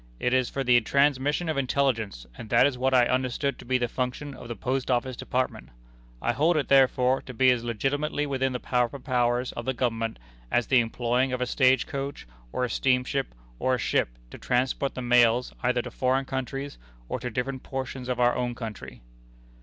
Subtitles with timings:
[0.19, 3.77] It is for the transmission of intelligence, and that is what I understood to be
[3.77, 5.69] the function of the Post Office Department.
[6.23, 10.17] I hold it, therefore, to be as legitimately within the proper powers of the Government,
[10.49, 13.25] as the employing of a stage coach, or a steam car,
[13.59, 18.09] or a ship, to transport the mails, either to foreign countries, or to different portions
[18.09, 19.03] of our own country."